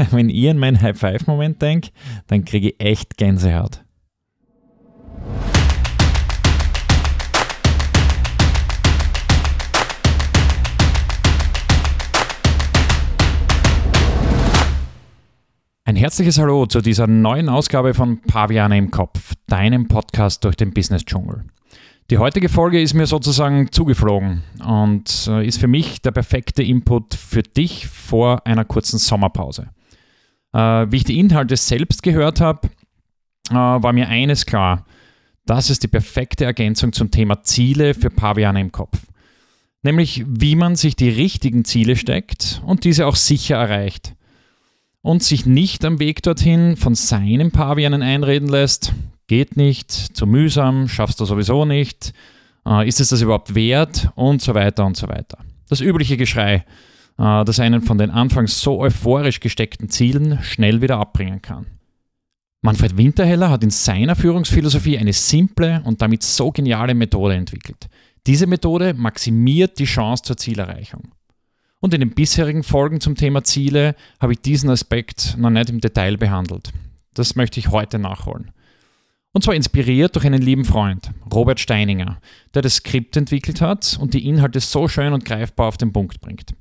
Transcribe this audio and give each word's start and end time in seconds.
wenn 0.10 0.28
ihr 0.28 0.50
an 0.50 0.58
meinen 0.58 0.80
High-Five-Moment 0.80 1.60
denkt, 1.60 1.92
dann 2.26 2.44
kriege 2.44 2.70
ich 2.70 2.80
echt 2.80 3.16
Gänsehaut. 3.16 3.82
Ein 15.84 15.96
herzliches 15.96 16.38
Hallo 16.38 16.66
zu 16.66 16.80
dieser 16.80 17.08
neuen 17.08 17.48
Ausgabe 17.48 17.94
von 17.94 18.22
Paviane 18.22 18.78
im 18.78 18.92
Kopf, 18.92 19.34
deinem 19.48 19.88
Podcast 19.88 20.44
durch 20.44 20.54
den 20.54 20.72
Business-Dschungel. 20.72 21.44
Die 22.10 22.18
heutige 22.18 22.48
Folge 22.48 22.80
ist 22.80 22.94
mir 22.94 23.06
sozusagen 23.06 23.70
zugeflogen 23.72 24.42
und 24.64 25.28
äh, 25.28 25.46
ist 25.46 25.58
für 25.58 25.68
mich 25.68 26.00
der 26.00 26.12
perfekte 26.12 26.62
Input 26.62 27.14
für 27.14 27.42
dich 27.42 27.86
vor 27.88 28.46
einer 28.46 28.64
kurzen 28.64 28.98
Sommerpause. 28.98 29.70
Äh, 30.52 30.86
wie 30.90 30.96
ich 30.96 31.04
die 31.04 31.18
Inhalte 31.18 31.56
selbst 31.56 32.02
gehört 32.02 32.40
habe, 32.40 32.68
äh, 33.50 33.54
war 33.54 33.92
mir 33.92 34.08
eines 34.08 34.46
klar. 34.46 34.84
Das 35.46 35.70
ist 35.70 35.82
die 35.82 35.88
perfekte 35.88 36.44
Ergänzung 36.44 36.92
zum 36.92 37.10
Thema 37.10 37.42
Ziele 37.42 37.94
für 37.94 38.10
Paviane 38.10 38.60
im 38.60 38.72
Kopf. 38.72 38.98
Nämlich, 39.82 40.24
wie 40.28 40.56
man 40.56 40.76
sich 40.76 40.94
die 40.94 41.08
richtigen 41.08 41.64
Ziele 41.64 41.96
steckt 41.96 42.62
und 42.66 42.84
diese 42.84 43.06
auch 43.06 43.16
sicher 43.16 43.56
erreicht 43.56 44.14
und 45.02 45.22
sich 45.22 45.46
nicht 45.46 45.84
am 45.84 45.98
Weg 45.98 46.22
dorthin 46.22 46.76
von 46.76 46.94
seinen 46.94 47.50
Pavianen 47.50 48.02
einreden 48.02 48.48
lässt, 48.48 48.92
geht 49.26 49.56
nicht, 49.56 49.90
zu 49.90 50.26
mühsam, 50.26 50.88
schaffst 50.88 51.20
du 51.20 51.24
sowieso 51.24 51.64
nicht, 51.64 52.12
äh, 52.66 52.86
ist 52.86 53.00
es 53.00 53.08
das 53.08 53.22
überhaupt 53.22 53.54
wert 53.54 54.10
und 54.16 54.42
so 54.42 54.54
weiter 54.54 54.84
und 54.84 54.96
so 54.96 55.08
weiter. 55.08 55.38
Das 55.68 55.80
übliche 55.80 56.16
Geschrei, 56.16 56.64
das 57.20 57.60
einen 57.60 57.82
von 57.82 57.98
den 57.98 58.10
anfangs 58.10 58.60
so 58.60 58.80
euphorisch 58.80 59.40
gesteckten 59.40 59.90
Zielen 59.90 60.42
schnell 60.42 60.80
wieder 60.80 60.98
abbringen 60.98 61.42
kann. 61.42 61.66
Manfred 62.62 62.96
Winterheller 62.96 63.50
hat 63.50 63.62
in 63.62 63.70
seiner 63.70 64.16
Führungsphilosophie 64.16 64.98
eine 64.98 65.12
simple 65.12 65.82
und 65.84 66.00
damit 66.00 66.22
so 66.22 66.50
geniale 66.50 66.94
Methode 66.94 67.34
entwickelt. 67.34 67.88
Diese 68.26 68.46
Methode 68.46 68.94
maximiert 68.94 69.78
die 69.78 69.84
Chance 69.84 70.22
zur 70.22 70.36
Zielerreichung. 70.36 71.12
Und 71.80 71.94
in 71.94 72.00
den 72.00 72.14
bisherigen 72.14 72.62
Folgen 72.62 73.00
zum 73.00 73.14
Thema 73.14 73.44
Ziele 73.44 73.96
habe 74.18 74.32
ich 74.32 74.40
diesen 74.40 74.68
Aspekt 74.70 75.36
noch 75.38 75.50
nicht 75.50 75.70
im 75.70 75.80
Detail 75.80 76.16
behandelt. 76.16 76.70
Das 77.14 77.36
möchte 77.36 77.60
ich 77.60 77.70
heute 77.70 77.98
nachholen. 77.98 78.50
Und 79.32 79.44
zwar 79.44 79.54
inspiriert 79.54 80.16
durch 80.16 80.26
einen 80.26 80.42
lieben 80.42 80.64
Freund, 80.64 81.10
Robert 81.32 81.60
Steininger, 81.60 82.18
der 82.54 82.62
das 82.62 82.76
Skript 82.76 83.16
entwickelt 83.16 83.60
hat 83.60 83.98
und 84.00 84.12
die 84.12 84.26
Inhalte 84.26 84.60
so 84.60 84.88
schön 84.88 85.12
und 85.12 85.24
greifbar 85.24 85.68
auf 85.68 85.76
den 85.76 85.92
Punkt 85.92 86.20
bringt. 86.20 86.54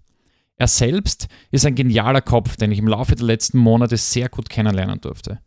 Er 0.60 0.68
selbst 0.68 1.30
ist 1.52 1.66
ein 1.66 1.74
genialer 1.74 2.22
Kopf, 2.22 2.58
den 2.58 2.72
ich 2.74 2.80
im 2.80 2.88
Laufe 2.88 3.16
der 3.16 3.26
letzten 3.26 3.58
Monate 3.58 3.96
sehr 3.96 4.28
gut 4.28 4.50
kennenlernen 4.50 5.00
durfte. 5.00 5.40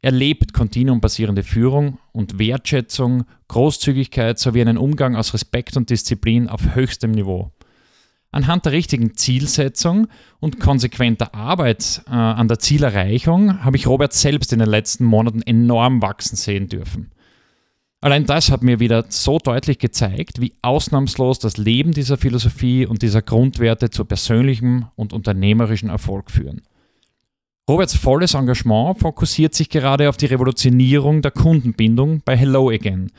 Er 0.00 0.10
lebt 0.10 0.54
kontinuumbasierende 0.54 1.42
Führung 1.42 1.98
und 2.12 2.38
Wertschätzung, 2.38 3.24
Großzügigkeit 3.48 4.38
sowie 4.38 4.62
einen 4.62 4.78
Umgang 4.78 5.16
aus 5.16 5.34
Respekt 5.34 5.76
und 5.76 5.90
Disziplin 5.90 6.48
auf 6.48 6.74
höchstem 6.74 7.10
Niveau. 7.10 7.52
Anhand 8.30 8.64
der 8.64 8.72
richtigen 8.72 9.14
Zielsetzung 9.14 10.08
und 10.40 10.60
konsequenter 10.60 11.34
Arbeit 11.34 12.02
äh, 12.06 12.10
an 12.10 12.48
der 12.48 12.58
Zielerreichung 12.58 13.62
habe 13.64 13.76
ich 13.76 13.86
Robert 13.86 14.14
selbst 14.14 14.52
in 14.52 14.58
den 14.58 14.68
letzten 14.68 15.04
Monaten 15.04 15.42
enorm 15.42 16.00
wachsen 16.00 16.36
sehen 16.36 16.68
dürfen. 16.68 17.13
Allein 18.04 18.26
das 18.26 18.50
hat 18.50 18.62
mir 18.62 18.80
wieder 18.80 19.06
so 19.08 19.38
deutlich 19.38 19.78
gezeigt, 19.78 20.38
wie 20.38 20.52
ausnahmslos 20.60 21.38
das 21.38 21.56
Leben 21.56 21.92
dieser 21.92 22.18
Philosophie 22.18 22.84
und 22.84 23.00
dieser 23.00 23.22
Grundwerte 23.22 23.88
zu 23.88 24.04
persönlichem 24.04 24.88
und 24.94 25.14
unternehmerischem 25.14 25.88
Erfolg 25.88 26.30
führen. 26.30 26.60
Roberts 27.66 27.96
volles 27.96 28.34
Engagement 28.34 28.98
fokussiert 28.98 29.54
sich 29.54 29.70
gerade 29.70 30.10
auf 30.10 30.18
die 30.18 30.26
Revolutionierung 30.26 31.22
der 31.22 31.30
Kundenbindung 31.30 32.20
bei 32.26 32.36
Hello 32.36 32.68
Again, 32.68 33.10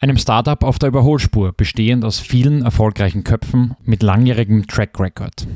einem 0.00 0.16
Startup 0.16 0.64
auf 0.64 0.80
der 0.80 0.88
Überholspur, 0.88 1.52
bestehend 1.52 2.04
aus 2.04 2.18
vielen 2.18 2.62
erfolgreichen 2.62 3.22
Köpfen 3.22 3.76
mit 3.84 4.02
langjährigem 4.02 4.66
Track 4.66 4.98
Record. 4.98 5.46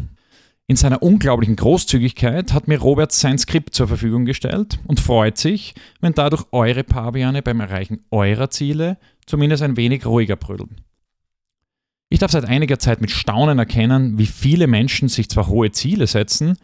In 0.70 0.76
seiner 0.76 1.02
unglaublichen 1.02 1.56
Großzügigkeit 1.56 2.52
hat 2.52 2.68
mir 2.68 2.78
Robert 2.78 3.10
sein 3.10 3.38
Skript 3.38 3.74
zur 3.74 3.88
Verfügung 3.88 4.24
gestellt 4.24 4.78
und 4.86 5.00
freut 5.00 5.36
sich, 5.36 5.74
wenn 6.00 6.12
dadurch 6.12 6.44
eure 6.52 6.84
Paviane 6.84 7.42
beim 7.42 7.58
Erreichen 7.58 8.04
eurer 8.12 8.50
Ziele 8.50 8.96
zumindest 9.26 9.64
ein 9.64 9.76
wenig 9.76 10.06
ruhiger 10.06 10.36
brüllen. 10.36 10.76
Ich 12.08 12.20
darf 12.20 12.30
seit 12.30 12.44
einiger 12.44 12.78
Zeit 12.78 13.00
mit 13.00 13.10
Staunen 13.10 13.58
erkennen, 13.58 14.16
wie 14.16 14.26
viele 14.26 14.68
Menschen 14.68 15.08
sich 15.08 15.28
zwar 15.28 15.48
hohe 15.48 15.72
Ziele 15.72 16.06
setzen, 16.06 16.56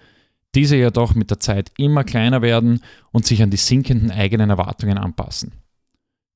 diese 0.55 0.77
jedoch 0.77 1.17
mit 1.17 1.33
der 1.33 1.41
Zeit 1.41 1.73
immer 1.77 2.05
kleiner 2.05 2.43
werden 2.43 2.85
und 3.11 3.27
sich 3.27 3.43
an 3.43 3.51
die 3.51 3.57
sinkenden 3.57 4.13
eigenen 4.13 4.51
Erwartungen 4.51 4.99
anpassen. 4.99 5.51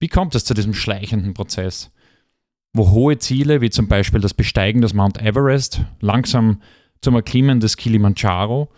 Wie 0.01 0.09
kommt 0.09 0.35
es 0.35 0.45
zu 0.45 0.55
diesem 0.55 0.75
schleichenden 0.75 1.35
Prozess, 1.35 1.93
wo 2.73 2.91
hohe 2.91 3.19
Ziele 3.19 3.61
wie 3.61 3.71
zum 3.71 3.87
Beispiel 3.87 4.21
das 4.21 4.35
Besteigen 4.35 4.81
des 4.81 4.93
Mount 4.93 5.23
Everest 5.23 5.83
langsam 6.01 6.61
zum 7.01 7.15
Erklimmen 7.15 7.61
des 7.61 7.77
Kilimanjaro 7.77 8.69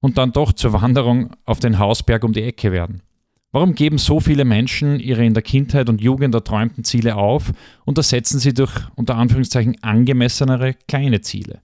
und 0.00 0.18
dann 0.18 0.32
doch 0.32 0.52
zur 0.52 0.72
Wanderung 0.72 1.30
auf 1.44 1.60
den 1.60 1.78
Hausberg 1.78 2.24
um 2.24 2.32
die 2.32 2.42
Ecke 2.42 2.72
werden? 2.72 3.02
Warum 3.50 3.74
geben 3.74 3.96
so 3.96 4.20
viele 4.20 4.44
Menschen 4.44 5.00
ihre 5.00 5.24
in 5.24 5.32
der 5.32 5.42
Kindheit 5.42 5.88
und 5.88 6.02
Jugend 6.02 6.34
erträumten 6.34 6.84
Ziele 6.84 7.16
auf 7.16 7.52
und 7.86 7.96
ersetzen 7.96 8.38
sie 8.38 8.52
durch 8.52 8.72
unter 8.94 9.16
Anführungszeichen 9.16 9.82
angemessenere 9.82 10.74
kleine 10.86 11.22
Ziele? 11.22 11.62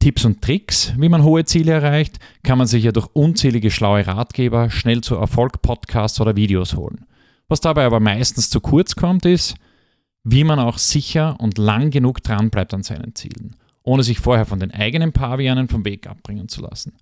Tipps 0.00 0.24
und 0.24 0.42
Tricks, 0.42 0.94
wie 0.98 1.08
man 1.08 1.24
hohe 1.24 1.44
Ziele 1.44 1.72
erreicht, 1.72 2.18
kann 2.42 2.58
man 2.58 2.66
sich 2.66 2.84
ja 2.84 2.92
durch 2.92 3.08
unzählige 3.12 3.70
schlaue 3.70 4.06
Ratgeber, 4.06 4.70
schnell 4.70 5.02
zu 5.02 5.14
Erfolg 5.14 5.60
Podcasts 5.60 6.20
oder 6.20 6.36
Videos 6.36 6.74
holen. 6.74 7.04
Was 7.48 7.60
dabei 7.60 7.84
aber 7.84 8.00
meistens 8.00 8.48
zu 8.48 8.60
kurz 8.60 8.96
kommt, 8.96 9.26
ist, 9.26 9.56
wie 10.24 10.44
man 10.44 10.58
auch 10.58 10.78
sicher 10.78 11.36
und 11.38 11.58
lang 11.58 11.90
genug 11.90 12.22
dran 12.22 12.50
bleibt 12.50 12.72
an 12.72 12.82
seinen 12.82 13.14
Zielen, 13.14 13.56
ohne 13.82 14.02
sich 14.02 14.18
vorher 14.18 14.46
von 14.46 14.60
den 14.60 14.72
eigenen 14.72 15.12
Pavianen 15.12 15.68
vom 15.68 15.84
Weg 15.84 16.06
abbringen 16.06 16.48
zu 16.48 16.62
lassen. 16.62 16.92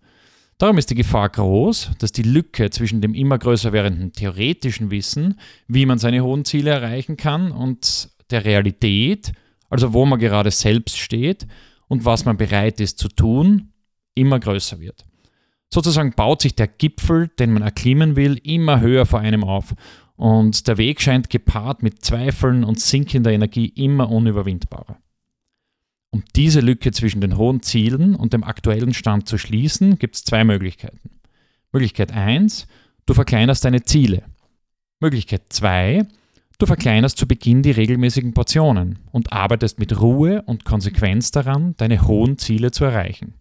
Darum 0.58 0.78
ist 0.78 0.90
die 0.90 0.96
Gefahr 0.96 1.28
groß, 1.28 1.92
dass 1.98 2.10
die 2.10 2.22
Lücke 2.22 2.70
zwischen 2.70 3.00
dem 3.00 3.14
immer 3.14 3.38
größer 3.38 3.72
werdenden 3.72 4.12
theoretischen 4.12 4.90
Wissen, 4.90 5.38
wie 5.68 5.86
man 5.86 5.98
seine 5.98 6.24
hohen 6.24 6.44
Ziele 6.44 6.70
erreichen 6.70 7.16
kann, 7.16 7.52
und 7.52 8.10
der 8.30 8.44
Realität, 8.44 9.32
also 9.70 9.92
wo 9.92 10.04
man 10.04 10.18
gerade 10.18 10.50
selbst 10.50 10.98
steht 10.98 11.46
und 11.86 12.04
was 12.04 12.24
man 12.24 12.36
bereit 12.36 12.80
ist 12.80 12.98
zu 12.98 13.08
tun, 13.08 13.72
immer 14.14 14.40
größer 14.40 14.80
wird. 14.80 15.04
Sozusagen 15.72 16.12
baut 16.12 16.42
sich 16.42 16.56
der 16.56 16.66
Gipfel, 16.66 17.28
den 17.28 17.52
man 17.52 17.62
erklimmen 17.62 18.16
will, 18.16 18.40
immer 18.42 18.80
höher 18.80 19.06
vor 19.06 19.20
einem 19.20 19.44
auf 19.44 19.74
und 20.16 20.66
der 20.66 20.78
Weg 20.78 21.00
scheint 21.00 21.30
gepaart 21.30 21.84
mit 21.84 22.04
Zweifeln 22.04 22.64
und 22.64 22.80
sinkender 22.80 23.30
Energie 23.30 23.66
immer 23.66 24.10
unüberwindbarer. 24.10 24.98
Um 26.10 26.22
diese 26.34 26.60
Lücke 26.60 26.91
zwischen 26.92 27.20
den 27.20 27.36
hohen 27.36 27.62
Zielen 27.62 28.14
und 28.14 28.32
dem 28.32 28.44
aktuellen 28.44 28.94
Stand 28.94 29.28
zu 29.28 29.36
schließen, 29.36 29.98
gibt 29.98 30.16
es 30.16 30.24
zwei 30.24 30.44
Möglichkeiten. 30.44 31.10
Möglichkeit 31.72 32.12
1, 32.12 32.66
du 33.04 33.14
verkleinerst 33.14 33.64
deine 33.64 33.82
Ziele. 33.82 34.22
Möglichkeit 35.00 35.42
2, 35.50 36.06
du 36.58 36.66
verkleinerst 36.66 37.19
zu 37.19 37.28
Beginn 37.28 37.62
die 37.62 37.72
regelmäßigen 37.72 38.32
Portionen 38.32 39.00
und 39.12 39.32
arbeitest 39.32 39.78
mit 39.78 40.00
Ruhe 40.00 40.42
und 40.46 40.64
Konsequenz 40.64 41.30
daran, 41.30 41.74
deine 41.76 42.06
hohen 42.06 42.38
Ziele 42.38 42.70
zu 42.70 42.84
erreichen. 42.84 43.34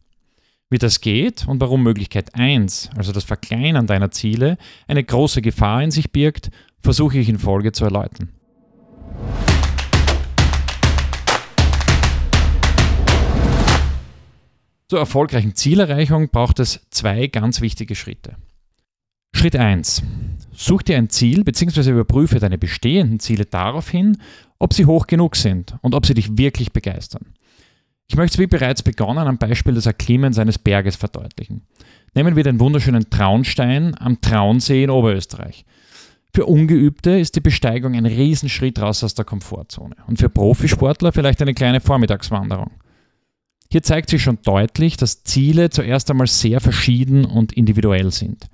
Wie 0.69 0.78
das 0.78 0.99
geht 0.99 1.47
und 1.47 1.61
warum 1.61 1.81
Möglichkeit 1.84 2.35
1, 2.35 2.89
also 2.97 3.13
das 3.13 3.23
Verkleinern 3.23 3.88
deiner 3.88 4.11
Ziele, 4.11 4.57
eine 4.88 5.03
große 5.03 5.41
Gefahr 5.41 5.81
in 5.81 5.91
sich 5.91 6.11
birgt, 6.11 6.51
versuche 6.81 7.17
ich 7.17 7.29
in 7.29 7.39
Folge 7.39 7.72
zu 7.72 7.85
erläutern. 7.85 8.34
Zur 14.89 14.99
erfolgreichen 14.99 15.53
Zielerreichung 15.53 16.29
braucht 16.29 16.59
es 16.59 16.79
zwei 16.91 17.27
ganz 17.27 17.59
wichtige 17.59 17.93
Schritte. 17.93 18.37
Schritt 19.35 19.57
1. 19.57 20.01
Such 20.53 20.84
dir 20.84 20.95
ein 20.95 21.09
Ziel 21.09 21.43
bzw. 21.43 21.91
überprüfe 21.91 22.39
deine 22.39 22.57
bestehenden 22.57 23.19
Ziele 23.19 23.45
darauf 23.45 23.89
hin, 23.89 24.17
ob 24.59 24.73
sie 24.73 24.85
hoch 24.85 25.07
genug 25.07 25.35
sind 25.35 25.75
und 25.81 25.93
ob 25.93 26.05
sie 26.05 26.13
dich 26.13 26.37
wirklich 26.37 26.72
begeistern. 26.72 27.34
Ich 28.07 28.16
möchte 28.16 28.35
es 28.35 28.39
wie 28.39 28.47
bereits 28.47 28.81
begonnen 28.81 29.28
am 29.28 29.37
Beispiel 29.37 29.73
des 29.73 29.85
Erklimmens 29.85 30.39
eines 30.39 30.57
Berges 30.57 30.95
verdeutlichen. 30.95 31.63
Nehmen 32.16 32.37
wir 32.37 32.45
den 32.45 32.61
wunderschönen 32.61 33.09
Traunstein 33.09 33.93
am 33.99 34.22
Traunsee 34.22 34.85
in 34.85 34.90
Oberösterreich. 34.90 35.66
Für 36.33 36.45
Ungeübte 36.45 37.19
ist 37.19 37.35
die 37.35 37.41
Besteigung 37.41 37.95
ein 37.95 38.05
Riesenschritt 38.05 38.79
raus 38.79 39.03
aus 39.03 39.16
der 39.16 39.25
Komfortzone 39.25 39.97
und 40.07 40.17
für 40.17 40.29
Profisportler 40.29 41.11
vielleicht 41.11 41.41
eine 41.41 41.53
kleine 41.53 41.81
Vormittagswanderung. 41.81 42.72
Hier 43.69 43.84
zeigt 43.84 44.09
sich 44.09 44.23
schon 44.23 44.40
deutlich, 44.43 44.97
dass 44.97 45.23
Ziele 45.23 45.69
zuerst 45.69 46.09
einmal 46.09 46.28
sehr 46.28 46.61
verschieden 46.61 47.25
und 47.25 47.53
individuell 47.53 48.11
sind. 48.11 48.47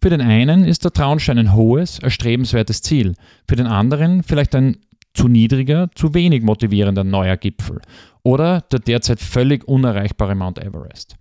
Für 0.00 0.10
den 0.10 0.20
einen 0.20 0.64
ist 0.64 0.84
der 0.84 0.92
Traunstein 0.92 1.38
ein 1.38 1.54
hohes, 1.54 1.98
erstrebenswertes 1.98 2.82
Ziel, 2.82 3.14
für 3.48 3.56
den 3.56 3.66
anderen 3.66 4.22
vielleicht 4.22 4.54
ein 4.54 4.76
zu 5.14 5.28
niedriger, 5.28 5.90
zu 5.94 6.12
wenig 6.12 6.42
motivierender 6.42 7.04
neuer 7.04 7.36
Gipfel 7.36 7.80
oder 8.22 8.60
der 8.60 8.80
derzeit 8.80 9.20
völlig 9.20 9.66
unerreichbare 9.66 10.34
Mount 10.34 10.58
Everest. 10.58 11.16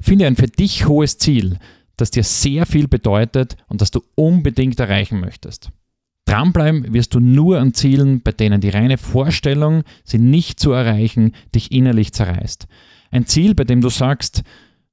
Finde 0.00 0.26
ein 0.26 0.36
für 0.36 0.46
dich 0.46 0.86
hohes 0.86 1.18
Ziel, 1.18 1.58
das 1.96 2.10
dir 2.10 2.24
sehr 2.24 2.66
viel 2.66 2.88
bedeutet 2.88 3.56
und 3.68 3.80
das 3.80 3.90
du 3.90 4.02
unbedingt 4.14 4.78
erreichen 4.78 5.20
möchtest. 5.20 5.70
Dranbleiben 6.30 6.94
wirst 6.94 7.12
du 7.14 7.18
nur 7.18 7.58
an 7.58 7.74
Zielen, 7.74 8.20
bei 8.22 8.30
denen 8.30 8.60
die 8.60 8.68
reine 8.68 8.98
Vorstellung, 8.98 9.82
sie 10.04 10.20
nicht 10.20 10.60
zu 10.60 10.70
erreichen, 10.70 11.32
dich 11.56 11.72
innerlich 11.72 12.12
zerreißt. 12.12 12.68
Ein 13.10 13.26
Ziel, 13.26 13.56
bei 13.56 13.64
dem 13.64 13.80
du 13.80 13.88
sagst, 13.88 14.44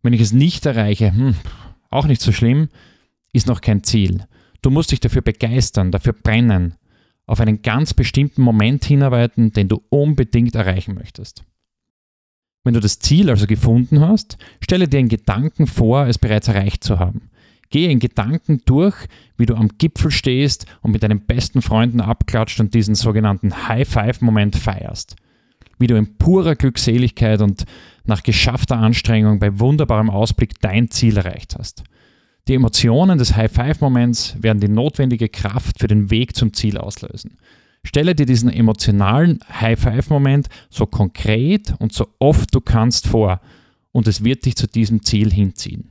wenn 0.02 0.14
ich 0.14 0.22
es 0.22 0.32
nicht 0.32 0.66
erreiche, 0.66 1.14
hm, 1.14 1.36
auch 1.92 2.08
nicht 2.08 2.22
so 2.22 2.32
schlimm, 2.32 2.70
ist 3.34 3.46
noch 3.46 3.62
kein 3.62 3.84
Ziel. 3.84 4.26
Du 4.64 4.72
musst 4.72 4.92
dich 4.92 5.00
dafür 5.00 5.22
begeistern, 5.22 5.92
dafür 5.92 6.14
brennen, 6.14 6.74
auf 7.28 7.40
einen 7.40 7.62
ganz 7.62 7.94
bestimmten 7.94 8.42
Moment 8.42 8.84
hinarbeiten, 8.86 9.52
den 9.52 9.68
du 9.68 9.84
unbedingt 9.90 10.56
erreichen 10.56 10.96
möchtest. 10.96 11.44
Wenn 12.64 12.74
du 12.74 12.80
das 12.80 12.98
Ziel 12.98 13.30
also 13.30 13.46
gefunden 13.46 14.00
hast, 14.00 14.40
stelle 14.60 14.88
dir 14.88 15.00
in 15.00 15.08
Gedanken 15.08 15.68
vor, 15.68 16.08
es 16.08 16.18
bereits 16.18 16.48
erreicht 16.48 16.84
zu 16.84 16.98
haben. 16.98 17.30
Gehe 17.70 17.90
in 17.90 18.00
Gedanken 18.00 18.62
durch, 18.66 18.96
wie 19.38 19.46
du 19.46 19.56
am 19.56 19.70
Gipfel 19.78 20.12
stehst 20.12 20.66
und 20.82 20.92
mit 20.92 21.04
deinen 21.04 21.22
besten 21.22 21.62
Freunden 21.62 22.02
abklatscht 22.02 22.60
und 22.60 22.74
diesen 22.74 22.96
sogenannten 22.96 23.68
High-Five-Moment 23.68 24.56
feierst. 24.56 25.16
Wie 25.80 25.88
du 25.88 25.96
in 25.96 26.18
purer 26.18 26.56
Glückseligkeit 26.56 27.42
und 27.42 27.66
nach 28.06 28.24
geschaffter 28.24 28.78
Anstrengung 28.78 29.40
bei 29.40 29.60
wunderbarem 29.60 30.10
Ausblick 30.10 30.60
dein 30.62 30.90
Ziel 30.90 31.18
erreicht 31.18 31.56
hast. 31.58 31.84
Die 32.48 32.54
Emotionen 32.56 33.18
des 33.18 33.36
High-Five-Moments 33.36 34.38
werden 34.42 34.62
die 34.62 34.70
notwendige 34.70 35.28
Kraft 35.28 35.80
für 35.80 35.88
den 35.88 36.10
Weg 36.10 36.36
zum 36.36 36.54
Ziel 36.54 36.78
auslösen. 36.78 37.38
Stelle 37.84 38.16
dir 38.16 38.26
diesen 38.26 38.50
emotionalen 38.50 39.40
High-Five-Moment 39.50 40.48
so 40.70 40.86
konkret 40.86 41.74
und 41.80 41.94
so 41.94 42.08
oft 42.20 42.54
du 42.56 42.62
kannst 42.62 43.08
vor 43.08 43.42
und 43.92 44.08
es 44.08 44.24
wird 44.24 44.46
dich 44.46 44.56
zu 44.56 44.68
diesem 44.68 45.04
Ziel 45.04 45.32
hinziehen. 45.32 45.90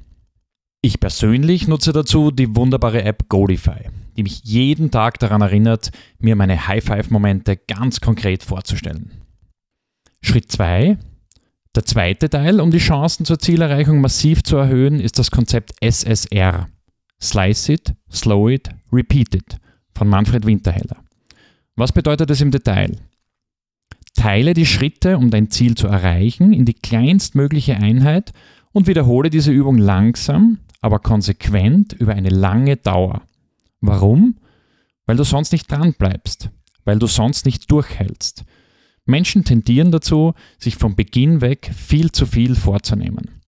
Ich 0.83 1.01
persönlich 1.01 1.67
nutze 1.67 1.93
dazu 1.93 2.31
die 2.31 2.55
wunderbare 2.55 3.03
App 3.03 3.29
Golify, 3.29 3.91
die 4.17 4.23
mich 4.23 4.43
jeden 4.45 4.91
Tag 4.91 5.19
daran 5.19 5.43
erinnert, 5.43 5.91
mir 6.19 6.37
meine 6.37 6.69
High-Five-Momente 6.69 7.57
ganz 7.57 8.01
konkret 8.01 8.45
vorzustellen. 8.45 9.11
Schritt 10.21 10.51
2. 10.51 10.99
Der 11.75 11.85
zweite 11.85 12.31
Teil, 12.31 12.61
um 12.61 12.71
die 12.71 12.79
Chancen 12.79 13.27
zur 13.27 13.39
Zielerreichung 13.39 14.01
massiv 14.01 14.43
zu 14.43 14.57
erhöhen, 14.57 15.01
ist 15.01 15.19
das 15.19 15.31
Konzept 15.31 15.73
SSR. 15.81 16.69
Slice 17.21 17.73
it, 17.73 17.95
slow 18.11 18.51
it, 18.51 18.71
repeat 18.93 19.35
it 19.35 19.59
von 19.95 20.09
Manfred 20.09 20.47
Winterheller. 20.47 20.97
Was 21.75 21.93
bedeutet 21.93 22.31
es 22.31 22.41
im 22.41 22.51
Detail? 22.51 22.97
Teile 24.15 24.55
die 24.55 24.67
Schritte, 24.67 25.19
um 25.19 25.31
dein 25.31 25.51
Ziel 25.51 25.75
zu 25.75 25.87
erreichen, 25.87 26.53
in 26.53 26.65
die 26.65 26.75
kleinstmögliche 26.75 27.77
Einheit 27.77 28.33
und 28.73 28.87
wiederhole 28.87 29.31
diese 29.31 29.53
Übung 29.53 29.79
langsam, 29.79 30.59
aber 30.87 31.01
konsequent 31.01 31.93
über 31.93 32.15
eine 32.15 32.29
lange 32.29 32.77
Dauer. 32.77 33.23
Warum? 33.81 34.37
Weil 35.05 35.17
du 35.17 35.25
sonst 35.25 35.53
nicht 35.53 35.71
dran 35.71 35.95
bleibst, 35.99 36.51
weil 36.85 36.99
du 36.99 37.07
sonst 37.07 37.45
nicht 37.45 37.71
durchhältst. 37.71 38.45
Menschen 39.05 39.45
tendieren 39.45 39.91
dazu, 39.91 40.35
sich 40.59 40.77
vom 40.77 40.95
Beginn 40.97 41.41
weg 41.41 41.71
viel 41.75 42.13
zu 42.13 42.25
viel 42.25 42.55
vorzunehmen. 42.55 43.43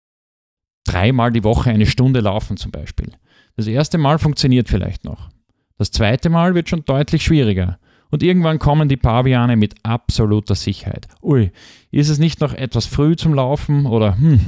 Dreimal 0.84 1.32
die 1.32 1.44
Woche 1.44 1.70
eine 1.70 1.86
Stunde 1.86 2.20
laufen 2.20 2.56
zum 2.56 2.72
Beispiel. 2.72 3.12
Das 3.56 3.66
erste 3.66 3.98
Mal 3.98 4.18
funktioniert 4.18 4.68
vielleicht 4.68 5.04
noch. 5.04 5.30
Das 5.76 5.92
zweite 5.92 6.30
Mal 6.30 6.54
wird 6.54 6.68
schon 6.68 6.84
deutlich 6.84 7.22
schwieriger. 7.22 7.78
Und 8.10 8.22
irgendwann 8.22 8.58
kommen 8.58 8.88
die 8.88 8.96
Paviane 8.96 9.56
mit 9.56 9.74
absoluter 9.84 10.54
Sicherheit. 10.54 11.06
Ui, 11.22 11.52
ist 11.90 12.08
es 12.08 12.18
nicht 12.18 12.40
noch 12.40 12.54
etwas 12.54 12.86
früh 12.86 13.16
zum 13.16 13.34
Laufen 13.34 13.86
oder 13.86 14.16
hm, 14.16 14.40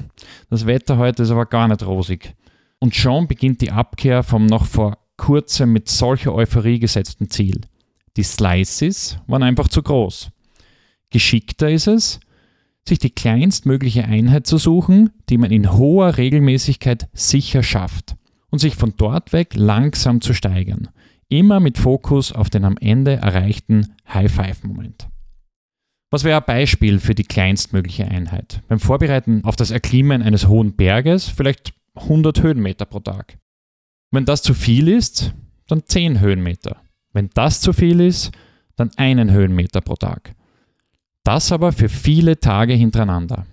das 0.48 0.66
Wetter 0.66 0.96
heute 0.96 1.22
ist 1.22 1.30
aber 1.30 1.46
gar 1.46 1.68
nicht 1.68 1.86
rosig. 1.86 2.34
Und 2.80 2.96
schon 2.96 3.28
beginnt 3.28 3.60
die 3.60 3.70
Abkehr 3.70 4.22
vom 4.22 4.46
noch 4.46 4.64
vor 4.64 4.98
kurzem 5.16 5.72
mit 5.72 5.88
solcher 5.88 6.34
Euphorie 6.34 6.78
gesetzten 6.78 7.28
Ziel. 7.28 7.60
Die 8.16 8.22
Slices 8.22 9.18
waren 9.26 9.42
einfach 9.42 9.68
zu 9.68 9.82
groß. 9.82 10.30
Geschickter 11.10 11.70
ist 11.70 11.86
es, 11.86 12.20
sich 12.88 12.98
die 12.98 13.10
kleinstmögliche 13.10 14.04
Einheit 14.06 14.46
zu 14.46 14.56
suchen, 14.56 15.10
die 15.28 15.36
man 15.36 15.50
in 15.50 15.72
hoher 15.72 16.16
Regelmäßigkeit 16.16 17.08
sicher 17.12 17.62
schafft 17.62 18.16
und 18.50 18.60
sich 18.60 18.74
von 18.74 18.94
dort 18.96 19.32
weg 19.34 19.54
langsam 19.54 20.22
zu 20.22 20.32
steigern, 20.32 20.88
immer 21.28 21.60
mit 21.60 21.76
Fokus 21.76 22.32
auf 22.32 22.48
den 22.48 22.64
am 22.64 22.78
Ende 22.78 23.16
erreichten 23.16 23.94
High-Five-Moment. 24.12 25.08
Was 26.10 26.24
wäre 26.24 26.40
ein 26.40 26.46
Beispiel 26.46 26.98
für 26.98 27.14
die 27.14 27.24
kleinstmögliche 27.24 28.08
Einheit? 28.08 28.62
Beim 28.68 28.80
Vorbereiten 28.80 29.44
auf 29.44 29.54
das 29.54 29.70
Erklimmen 29.70 30.22
eines 30.22 30.48
hohen 30.48 30.74
Berges 30.74 31.28
vielleicht 31.28 31.72
100 31.94 32.42
Höhenmeter 32.42 32.84
pro 32.84 33.00
Tag. 33.00 33.38
Wenn 34.10 34.24
das 34.24 34.42
zu 34.42 34.54
viel 34.54 34.88
ist, 34.88 35.34
dann 35.66 35.82
10 35.86 36.20
Höhenmeter. 36.20 36.76
Wenn 37.12 37.30
das 37.34 37.60
zu 37.60 37.72
viel 37.72 38.00
ist, 38.00 38.30
dann 38.76 38.90
einen 38.96 39.30
Höhenmeter 39.30 39.80
pro 39.80 39.94
Tag. 39.94 40.34
Das 41.24 41.52
aber 41.52 41.72
für 41.72 41.88
viele 41.88 42.40
Tage 42.40 42.74
hintereinander. 42.74 43.46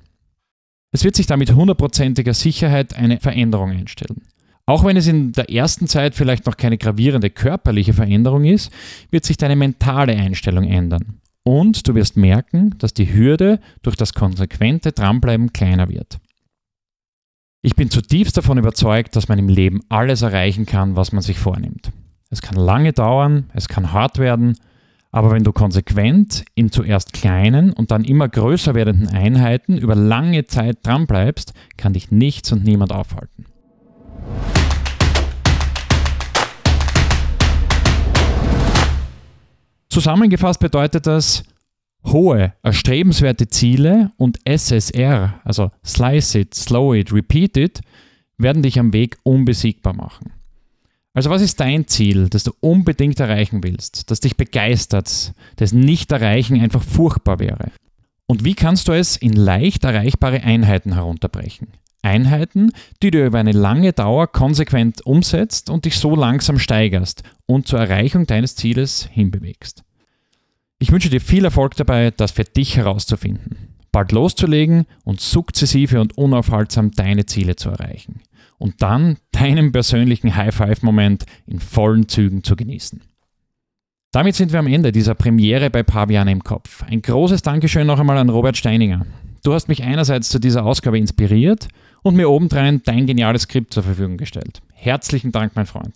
Es 0.91 1.03
wird 1.03 1.15
sich 1.15 1.27
da 1.27 1.37
mit 1.37 1.53
hundertprozentiger 1.53 2.33
Sicherheit 2.33 2.95
eine 2.95 3.19
Veränderung 3.19 3.71
einstellen. 3.71 4.21
Auch 4.65 4.83
wenn 4.83 4.97
es 4.97 5.07
in 5.07 5.31
der 5.31 5.49
ersten 5.49 5.87
Zeit 5.87 6.15
vielleicht 6.15 6.45
noch 6.45 6.57
keine 6.57 6.77
gravierende 6.77 7.29
körperliche 7.29 7.93
Veränderung 7.93 8.45
ist, 8.45 8.71
wird 9.11 9.25
sich 9.25 9.37
deine 9.37 9.55
mentale 9.55 10.15
Einstellung 10.15 10.65
ändern. 10.65 11.21
Und 11.43 11.87
du 11.87 11.95
wirst 11.95 12.17
merken, 12.17 12.77
dass 12.77 12.93
die 12.93 13.13
Hürde 13.13 13.59
durch 13.81 13.95
das 13.95 14.13
konsequente 14.13 14.91
Dranbleiben 14.91 15.53
kleiner 15.53 15.87
wird. 15.87 16.19
Ich 17.67 17.75
bin 17.75 17.89
zutiefst 17.89 18.37
davon 18.37 18.57
überzeugt, 18.57 19.17
dass 19.17 19.27
man 19.27 19.39
im 19.39 19.49
Leben 19.49 19.81
alles 19.89 20.21
erreichen 20.21 20.65
kann, 20.65 20.95
was 20.95 21.11
man 21.11 21.21
sich 21.21 21.37
vornimmt. 21.37 21.91
Es 22.29 22.41
kann 22.41 22.55
lange 22.55 22.93
dauern, 22.93 23.49
es 23.53 23.67
kann 23.67 23.91
hart 23.91 24.19
werden, 24.19 24.55
aber 25.11 25.31
wenn 25.31 25.43
du 25.43 25.51
konsequent 25.51 26.45
in 26.55 26.71
zuerst 26.71 27.11
kleinen 27.11 27.73
und 27.73 27.91
dann 27.91 28.05
immer 28.05 28.29
größer 28.29 28.73
werdenden 28.73 29.09
Einheiten 29.09 29.77
über 29.77 29.95
lange 29.95 30.45
Zeit 30.45 30.77
dranbleibst, 30.83 31.51
kann 31.75 31.91
dich 31.91 32.09
nichts 32.09 32.53
und 32.53 32.63
niemand 32.63 32.93
aufhalten. 32.93 33.43
Zusammengefasst 39.89 40.61
bedeutet 40.61 41.05
das, 41.05 41.43
hohe, 42.11 42.53
erstrebenswerte 42.63 43.47
Ziele 43.47 44.11
und 44.17 44.39
SSR, 44.45 45.39
also 45.43 45.71
Slice 45.85 46.39
It, 46.39 46.53
Slow 46.53 46.97
It, 46.97 47.13
Repeat 47.13 47.57
It, 47.57 47.81
werden 48.37 48.63
dich 48.63 48.79
am 48.79 48.93
Weg 48.93 49.17
unbesiegbar 49.23 49.93
machen. 49.93 50.33
Also 51.13 51.31
was 51.31 51.41
ist 51.41 51.59
dein 51.59 51.87
Ziel, 51.87 52.29
das 52.29 52.43
du 52.43 52.51
unbedingt 52.59 53.19
erreichen 53.19 53.63
willst, 53.63 54.11
das 54.11 54.19
dich 54.19 54.37
begeistert, 54.37 55.33
das 55.55 55.73
Nicht-Erreichen 55.73 56.61
einfach 56.61 56.83
furchtbar 56.83 57.39
wäre? 57.39 57.71
Und 58.27 58.43
wie 58.43 58.53
kannst 58.53 58.87
du 58.87 58.91
es 58.91 59.17
in 59.17 59.33
leicht 59.33 59.83
erreichbare 59.83 60.43
Einheiten 60.43 60.93
herunterbrechen? 60.93 61.69
Einheiten, 62.03 62.71
die 63.01 63.09
du 63.09 63.25
über 63.25 63.39
eine 63.39 63.51
lange 63.51 63.93
Dauer 63.93 64.27
konsequent 64.27 65.05
umsetzt 65.05 65.69
und 65.69 65.85
dich 65.85 65.97
so 65.97 66.15
langsam 66.15 66.59
steigerst 66.59 67.23
und 67.47 67.67
zur 67.67 67.79
Erreichung 67.79 68.27
deines 68.27 68.55
Zieles 68.55 69.09
hinbewegst. 69.11 69.83
Ich 70.79 70.91
wünsche 70.91 71.09
dir 71.09 71.21
viel 71.21 71.43
Erfolg 71.43 71.75
dabei, 71.75 72.11
das 72.11 72.31
für 72.31 72.43
dich 72.43 72.77
herauszufinden, 72.77 73.75
bald 73.91 74.11
loszulegen 74.11 74.85
und 75.03 75.19
sukzessive 75.19 75.99
und 75.99 76.17
unaufhaltsam 76.17 76.91
deine 76.91 77.25
Ziele 77.25 77.55
zu 77.55 77.69
erreichen 77.69 78.21
und 78.59 78.81
dann 78.83 79.17
deinen 79.31 79.71
persönlichen 79.71 80.35
High-Five-Moment 80.35 81.25
in 81.47 81.59
vollen 81.59 82.07
Zügen 82.07 82.43
zu 82.43 82.55
genießen. 82.55 83.01
Damit 84.11 84.35
sind 84.35 84.51
wir 84.51 84.59
am 84.59 84.67
Ende 84.67 84.91
dieser 84.91 85.15
Premiere 85.15 85.69
bei 85.69 85.83
Paviane 85.83 86.31
im 86.31 86.43
Kopf. 86.43 86.83
Ein 86.83 87.01
großes 87.01 87.41
Dankeschön 87.41 87.87
noch 87.87 87.99
einmal 87.99 88.17
an 88.17 88.29
Robert 88.29 88.55
Steininger. 88.55 89.05
Du 89.43 89.53
hast 89.53 89.67
mich 89.67 89.83
einerseits 89.83 90.29
zu 90.29 90.39
dieser 90.39 90.63
Ausgabe 90.63 90.97
inspiriert 90.97 91.67
und 92.03 92.15
mir 92.15 92.29
obendrein 92.29 92.81
dein 92.85 93.07
geniales 93.07 93.43
Skript 93.43 93.73
zur 93.73 93.83
Verfügung 93.83 94.17
gestellt. 94.17 94.61
Herzlichen 94.73 95.31
Dank, 95.31 95.55
mein 95.55 95.65
Freund. 95.65 95.93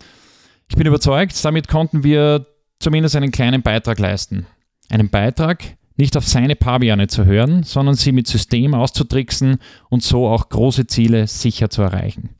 Ich 0.69 0.75
bin 0.75 0.87
überzeugt, 0.87 1.43
damit 1.45 1.67
konnten 1.67 2.03
wir 2.03 2.47
zumindest 2.79 3.15
einen 3.15 3.31
kleinen 3.31 3.61
Beitrag 3.61 3.99
leisten. 3.99 4.47
Einen 4.91 5.09
Beitrag, 5.09 5.77
nicht 5.95 6.17
auf 6.17 6.27
seine 6.27 6.57
Paviane 6.57 7.07
zu 7.07 7.23
hören, 7.23 7.63
sondern 7.63 7.95
sie 7.95 8.11
mit 8.11 8.27
System 8.27 8.73
auszutricksen 8.73 9.59
und 9.89 10.03
so 10.03 10.27
auch 10.27 10.49
große 10.49 10.85
Ziele 10.85 11.27
sicher 11.27 11.69
zu 11.69 11.81
erreichen. 11.81 12.35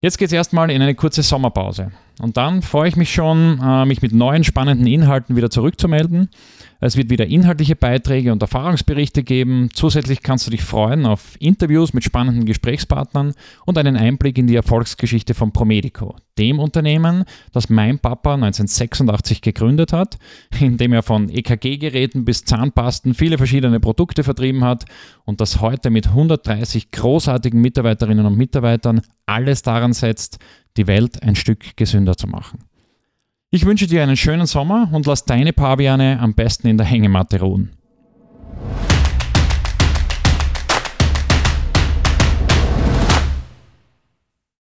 Jetzt 0.00 0.16
geht 0.18 0.28
es 0.28 0.32
erstmal 0.32 0.70
in 0.70 0.80
eine 0.80 0.94
kurze 0.94 1.24
Sommerpause. 1.24 1.90
Und 2.20 2.36
dann 2.36 2.62
freue 2.62 2.88
ich 2.88 2.96
mich 2.96 3.12
schon, 3.12 3.60
äh, 3.62 3.86
mich 3.86 4.02
mit 4.02 4.12
neuen 4.12 4.44
spannenden 4.44 4.86
Inhalten 4.86 5.36
wieder 5.36 5.50
zurückzumelden. 5.50 6.28
Es 6.82 6.96
wird 6.96 7.10
wieder 7.10 7.26
inhaltliche 7.26 7.76
Beiträge 7.76 8.32
und 8.32 8.40
Erfahrungsberichte 8.40 9.22
geben. 9.22 9.68
Zusätzlich 9.74 10.22
kannst 10.22 10.46
du 10.46 10.50
dich 10.50 10.62
freuen 10.62 11.04
auf 11.04 11.36
Interviews 11.38 11.92
mit 11.92 12.04
spannenden 12.04 12.46
Gesprächspartnern 12.46 13.34
und 13.66 13.78
einen 13.78 13.96
Einblick 13.96 14.38
in 14.38 14.46
die 14.46 14.56
Erfolgsgeschichte 14.56 15.34
von 15.34 15.52
Promedico, 15.52 16.16
dem 16.38 16.58
Unternehmen, 16.58 17.24
das 17.52 17.68
mein 17.68 17.98
Papa 17.98 18.34
1986 18.34 19.42
gegründet 19.42 19.92
hat, 19.92 20.18
in 20.58 20.78
dem 20.78 20.94
er 20.94 21.02
von 21.02 21.28
EKG-Geräten 21.28 22.24
bis 22.24 22.44
Zahnpasten 22.44 23.12
viele 23.12 23.36
verschiedene 23.36 23.78
Produkte 23.78 24.24
vertrieben 24.24 24.64
hat 24.64 24.86
und 25.26 25.42
das 25.42 25.60
heute 25.60 25.90
mit 25.90 26.08
130 26.08 26.90
großartigen 26.90 27.60
Mitarbeiterinnen 27.60 28.24
und 28.24 28.38
Mitarbeitern 28.38 29.02
alles 29.26 29.62
daran 29.62 29.92
setzt, 29.92 30.38
die 30.76 30.86
Welt 30.86 31.22
ein 31.22 31.36
Stück 31.36 31.76
gesünder 31.76 32.16
zu 32.16 32.26
machen. 32.26 32.64
Ich 33.50 33.64
wünsche 33.64 33.86
dir 33.86 34.02
einen 34.02 34.16
schönen 34.16 34.46
Sommer 34.46 34.88
und 34.92 35.06
lass 35.06 35.24
deine 35.24 35.52
Paviane 35.52 36.18
am 36.20 36.34
besten 36.34 36.68
in 36.68 36.78
der 36.78 36.86
Hängematte 36.86 37.40
ruhen. 37.40 37.70